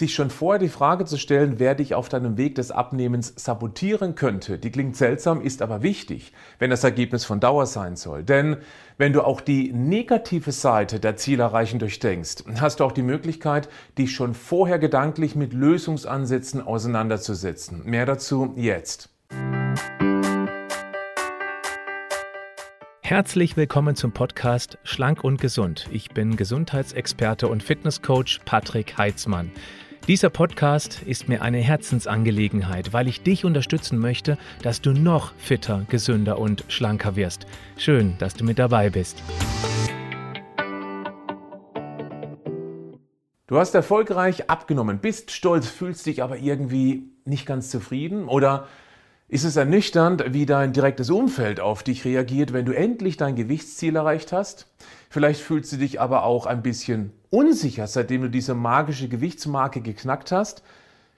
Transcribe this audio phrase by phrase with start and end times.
[0.00, 4.16] sich schon vorher die Frage zu stellen, wer dich auf deinem Weg des Abnehmens sabotieren
[4.16, 8.24] könnte, die klingt seltsam, ist aber wichtig, wenn das Ergebnis von Dauer sein soll.
[8.24, 8.56] Denn
[8.98, 14.12] wenn du auch die negative Seite der Zielerreichen durchdenkst, hast du auch die Möglichkeit, dich
[14.12, 17.82] schon vorher gedanklich mit Lösungsansätzen auseinanderzusetzen.
[17.84, 19.10] Mehr dazu jetzt.
[23.02, 25.88] Herzlich willkommen zum Podcast Schlank und Gesund.
[25.90, 29.50] Ich bin Gesundheitsexperte und Fitnesscoach Patrick Heitzmann.
[30.08, 35.84] Dieser Podcast ist mir eine Herzensangelegenheit, weil ich dich unterstützen möchte, dass du noch fitter,
[35.88, 37.46] gesünder und schlanker wirst.
[37.76, 39.22] Schön, dass du mit dabei bist.
[43.46, 48.68] Du hast erfolgreich abgenommen, bist stolz, fühlst dich aber irgendwie nicht ganz zufrieden oder
[49.30, 53.94] ist es ernüchternd, wie dein direktes Umfeld auf dich reagiert, wenn du endlich dein Gewichtsziel
[53.94, 54.66] erreicht hast?
[55.08, 60.32] Vielleicht fühlst du dich aber auch ein bisschen unsicher, seitdem du diese magische Gewichtsmarke geknackt
[60.32, 60.64] hast.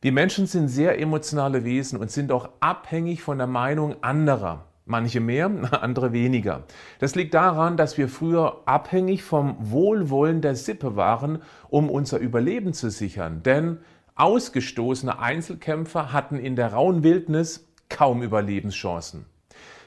[0.00, 4.64] Wir Menschen sind sehr emotionale Wesen und sind auch abhängig von der Meinung anderer.
[4.86, 5.50] Manche mehr,
[5.82, 6.62] andere weniger.
[7.00, 12.72] Das liegt daran, dass wir früher abhängig vom Wohlwollen der Sippe waren, um unser Überleben
[12.72, 13.42] zu sichern.
[13.42, 13.80] Denn
[14.14, 17.67] ausgestoßene Einzelkämpfer hatten in der rauen Wildnis
[17.98, 19.26] kaum Überlebenschancen.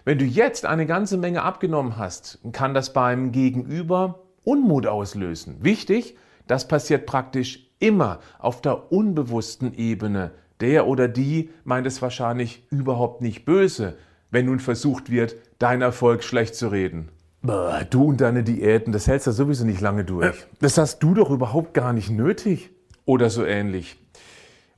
[0.03, 5.59] Wenn du jetzt eine ganze Menge abgenommen hast, kann das beim Gegenüber Unmut auslösen.
[5.61, 10.31] Wichtig, das passiert praktisch immer auf der unbewussten Ebene.
[10.59, 13.95] Der oder die meint es wahrscheinlich überhaupt nicht böse,
[14.29, 17.07] wenn nun versucht wird, dein Erfolg schlecht zu reden.
[17.41, 20.47] Boah, du und deine Diäten, das hältst du sowieso nicht lange durch.
[20.59, 22.71] Das hast du doch überhaupt gar nicht nötig.
[23.05, 24.00] Oder so ähnlich.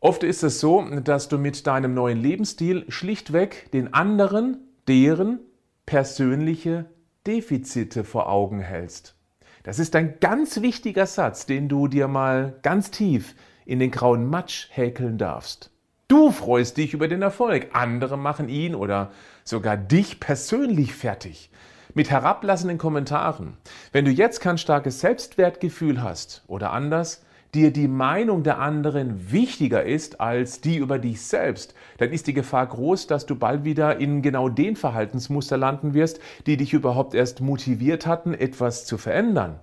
[0.03, 5.39] Oft ist es so, dass du mit deinem neuen Lebensstil schlichtweg den anderen, deren
[5.85, 6.87] persönliche
[7.25, 9.15] Defizite vor Augen hältst.
[9.63, 13.33] Das ist ein ganz wichtiger Satz, den du dir mal ganz tief
[13.65, 15.71] in den grauen Matsch häkeln darfst.
[16.09, 19.13] Du freust dich über den Erfolg, andere machen ihn oder
[19.45, 21.49] sogar dich persönlich fertig.
[21.93, 23.55] Mit herablassenden Kommentaren.
[23.93, 29.83] Wenn du jetzt kein starkes Selbstwertgefühl hast oder anders, dir die Meinung der anderen wichtiger
[29.83, 33.97] ist als die über dich selbst, dann ist die Gefahr groß, dass du bald wieder
[33.97, 39.59] in genau den Verhaltensmuster landen wirst, die dich überhaupt erst motiviert hatten, etwas zu verändern.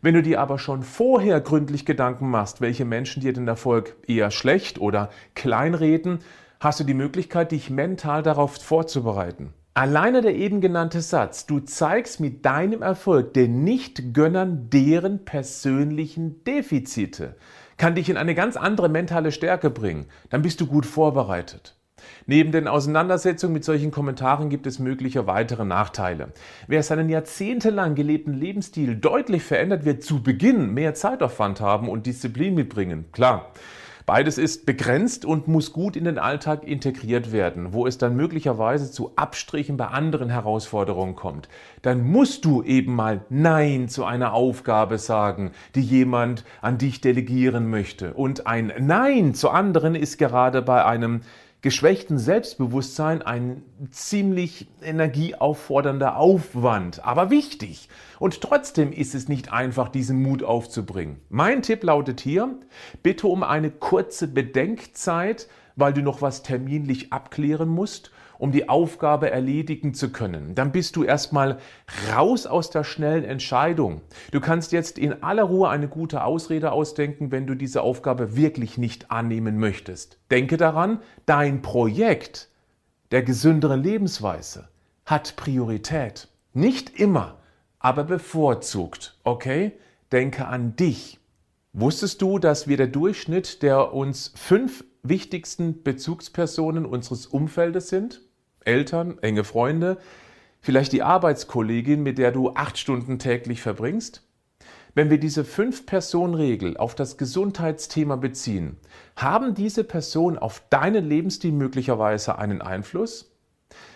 [0.00, 4.30] Wenn du dir aber schon vorher gründlich Gedanken machst, welche Menschen dir den Erfolg eher
[4.30, 6.20] schlecht oder kleinreden,
[6.60, 9.52] hast du die Möglichkeit, dich mental darauf vorzubereiten.
[9.76, 17.34] Alleine der eben genannte Satz, du zeigst mit deinem Erfolg den Nichtgönnern deren persönlichen Defizite,
[17.76, 20.06] kann dich in eine ganz andere mentale Stärke bringen.
[20.30, 21.76] Dann bist du gut vorbereitet.
[22.26, 26.28] Neben den Auseinandersetzungen mit solchen Kommentaren gibt es mögliche weitere Nachteile.
[26.68, 32.54] Wer seinen jahrzehntelang gelebten Lebensstil deutlich verändert, wird zu Beginn mehr Zeitaufwand haben und Disziplin
[32.54, 33.06] mitbringen.
[33.10, 33.50] Klar.
[34.06, 38.90] Beides ist begrenzt und muss gut in den Alltag integriert werden, wo es dann möglicherweise
[38.90, 41.48] zu Abstrichen bei anderen Herausforderungen kommt.
[41.80, 47.70] Dann musst du eben mal Nein zu einer Aufgabe sagen, die jemand an dich delegieren
[47.70, 48.12] möchte.
[48.12, 51.22] Und ein Nein zu anderen ist gerade bei einem
[51.64, 57.88] geschwächten Selbstbewusstsein ein ziemlich energieauffordernder Aufwand, aber wichtig.
[58.18, 61.22] Und trotzdem ist es nicht einfach, diesen Mut aufzubringen.
[61.30, 62.54] Mein Tipp lautet hier,
[63.02, 69.30] bitte um eine kurze Bedenkzeit, weil du noch was terminlich abklären musst um die Aufgabe
[69.30, 70.54] erledigen zu können.
[70.54, 71.58] Dann bist du erstmal
[72.14, 74.00] raus aus der schnellen Entscheidung.
[74.30, 78.78] Du kannst jetzt in aller Ruhe eine gute Ausrede ausdenken, wenn du diese Aufgabe wirklich
[78.78, 80.18] nicht annehmen möchtest.
[80.30, 82.48] Denke daran, dein Projekt
[83.10, 84.68] der gesünderen Lebensweise
[85.04, 86.28] hat Priorität.
[86.52, 87.38] Nicht immer,
[87.78, 89.18] aber bevorzugt.
[89.24, 89.72] Okay?
[90.12, 91.18] Denke an dich.
[91.72, 98.20] Wusstest du, dass wir der Durchschnitt der uns fünf wichtigsten Bezugspersonen unseres Umfeldes sind?
[98.64, 99.98] Eltern, enge Freunde,
[100.60, 104.22] vielleicht die Arbeitskollegin, mit der du acht Stunden täglich verbringst?
[104.94, 108.76] Wenn wir diese Fünf-Personen-Regel auf das Gesundheitsthema beziehen,
[109.16, 113.32] haben diese Personen auf deinen Lebensstil möglicherweise einen Einfluss?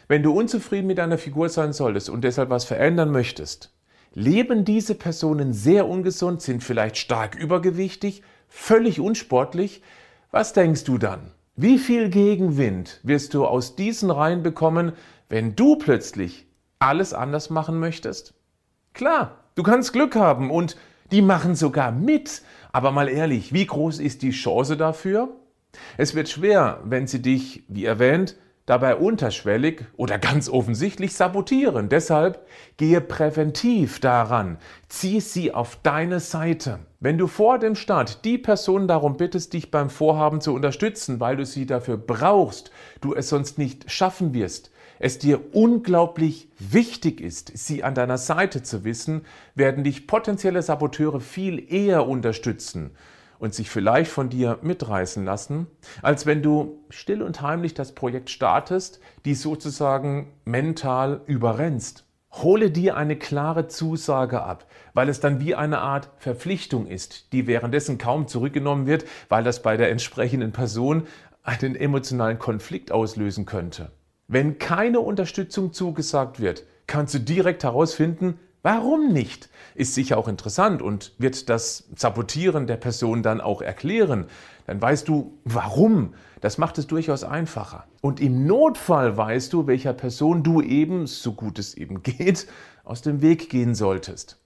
[0.08, 3.72] Wenn du unzufrieden mit deiner Figur sein solltest und deshalb was verändern möchtest,
[4.12, 9.82] leben diese Personen sehr ungesund, sind vielleicht stark übergewichtig, völlig unsportlich,
[10.30, 11.30] was denkst du dann?
[11.60, 14.92] Wie viel Gegenwind wirst du aus diesen Reihen bekommen,
[15.28, 16.46] wenn du plötzlich
[16.78, 18.32] alles anders machen möchtest?
[18.94, 20.76] Klar, du kannst Glück haben und
[21.10, 22.42] die machen sogar mit.
[22.70, 25.30] Aber mal ehrlich, wie groß ist die Chance dafür?
[25.96, 28.36] Es wird schwer, wenn sie dich, wie erwähnt,
[28.68, 31.88] dabei unterschwellig oder ganz offensichtlich sabotieren.
[31.88, 36.80] Deshalb gehe präventiv daran, zieh sie auf deine Seite.
[37.00, 41.36] Wenn du vor dem Start die Person darum bittest, dich beim Vorhaben zu unterstützen, weil
[41.36, 42.70] du sie dafür brauchst,
[43.00, 48.62] du es sonst nicht schaffen wirst, es dir unglaublich wichtig ist, sie an deiner Seite
[48.62, 49.22] zu wissen,
[49.54, 52.90] werden dich potenzielle Saboteure viel eher unterstützen
[53.38, 55.66] und sich vielleicht von dir mitreißen lassen,
[56.02, 62.04] als wenn du still und heimlich das Projekt startest, die sozusagen mental überrennst.
[62.30, 67.46] Hole dir eine klare Zusage ab, weil es dann wie eine Art Verpflichtung ist, die
[67.46, 71.06] währenddessen kaum zurückgenommen wird, weil das bei der entsprechenden Person
[71.42, 73.92] einen emotionalen Konflikt auslösen könnte.
[74.26, 78.38] Wenn keine Unterstützung zugesagt wird, kannst du direkt herausfinden,
[78.70, 79.48] Warum nicht?
[79.74, 84.26] Ist sicher auch interessant und wird das Sabotieren der Person dann auch erklären.
[84.66, 86.12] Dann weißt du, warum.
[86.42, 87.86] Das macht es durchaus einfacher.
[88.02, 92.46] Und im Notfall weißt du, welcher Person du eben, so gut es eben geht,
[92.84, 94.38] aus dem Weg gehen solltest.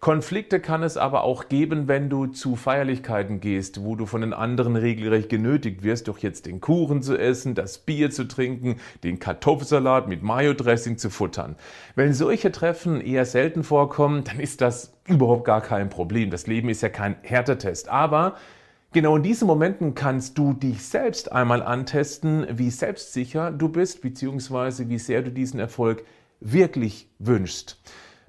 [0.00, 4.32] Konflikte kann es aber auch geben, wenn du zu Feierlichkeiten gehst, wo du von den
[4.32, 9.18] anderen regelrecht genötigt wirst, doch jetzt den Kuchen zu essen, das Bier zu trinken, den
[9.18, 11.56] Kartoffelsalat mit Mayo-Dressing zu futtern.
[11.94, 16.30] Wenn solche Treffen eher selten vorkommen, dann ist das überhaupt gar kein Problem.
[16.30, 17.88] Das Leben ist ja kein Härtetest.
[17.88, 18.36] Aber
[18.92, 24.88] Genau in diesen Momenten kannst du dich selbst einmal antesten, wie selbstsicher du bist, beziehungsweise
[24.88, 26.04] wie sehr du diesen Erfolg
[26.40, 27.78] wirklich wünschst.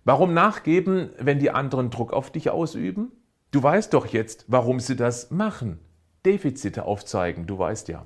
[0.07, 3.11] Warum nachgeben, wenn die anderen Druck auf dich ausüben?
[3.51, 5.79] Du weißt doch jetzt, warum sie das machen.
[6.25, 8.05] Defizite aufzeigen, du weißt ja.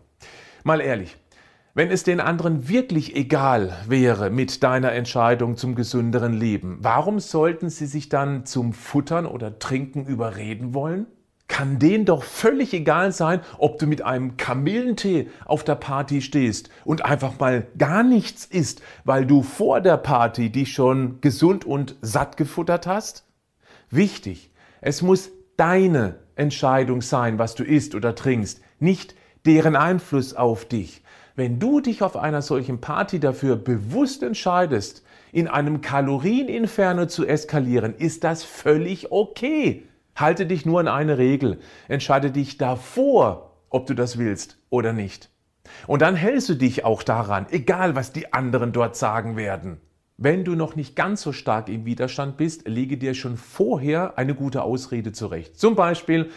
[0.63, 1.15] Mal ehrlich,
[1.75, 7.69] wenn es den anderen wirklich egal wäre mit deiner Entscheidung zum gesünderen Leben, warum sollten
[7.69, 11.06] sie sich dann zum Futtern oder Trinken überreden wollen?
[11.51, 16.69] Kann denen doch völlig egal sein, ob du mit einem Kamillentee auf der Party stehst
[16.86, 21.98] und einfach mal gar nichts isst, weil du vor der Party dich schon gesund und
[22.01, 23.25] satt gefuttert hast?
[23.89, 24.50] Wichtig,
[24.80, 29.13] es muss deine Entscheidung sein, was du isst oder trinkst, nicht
[29.45, 31.03] deren Einfluss auf dich.
[31.36, 35.03] Wenn du dich auf einer solchen Party dafür bewusst entscheidest,
[35.33, 39.83] in einem Kalorieninferno zu eskalieren, ist das völlig okay.
[40.22, 41.60] Halte dich nur an eine Regel.
[41.88, 45.30] Entscheide dich davor, ob du das willst oder nicht.
[45.88, 49.82] Und dann hältst du dich auch daran, egal was die anderen dort sagen werden.
[50.18, 54.36] Wenn du noch nicht ganz so stark im Widerstand bist, lege dir schon vorher eine
[54.36, 55.60] gute Ausrede zurecht.
[55.60, 56.30] Zum Beispiel,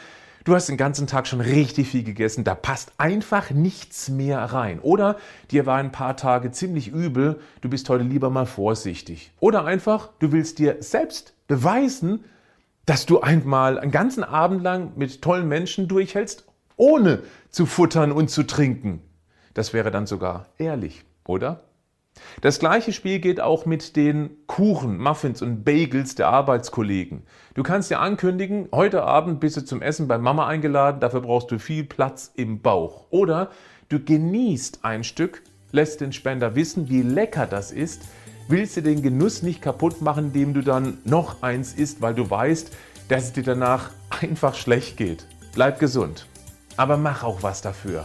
[0.45, 4.81] du hast den ganzen Tag schon richtig viel gegessen, da passt einfach nichts mehr rein.
[4.81, 5.19] Oder
[5.51, 9.33] dir war ein paar Tage ziemlich übel, du bist heute lieber mal vorsichtig.
[9.41, 12.25] Oder einfach, du willst dir selbst beweisen,
[12.87, 16.47] dass du einmal einen ganzen Abend lang mit tollen Menschen durchhältst,
[16.77, 19.01] ohne zu futtern und zu trinken.
[19.55, 21.65] Das wäre dann sogar ehrlich, oder?
[22.41, 27.25] Das gleiche Spiel geht auch mit den Kuchen, Muffins und Bagels der Arbeitskollegen.
[27.55, 31.51] Du kannst dir ankündigen, heute Abend bist du zum Essen bei Mama eingeladen, dafür brauchst
[31.51, 33.07] du viel Platz im Bauch.
[33.11, 33.51] Oder
[33.89, 35.43] du genießt ein Stück,
[35.73, 38.03] lässt den Spender wissen, wie lecker das ist,
[38.49, 42.29] willst du den Genuss nicht kaputt machen, indem du dann noch eins isst, weil du
[42.29, 42.70] weißt,
[43.08, 45.26] dass es dir danach einfach schlecht geht.
[45.55, 46.26] Bleib gesund,
[46.76, 48.05] aber mach auch was dafür.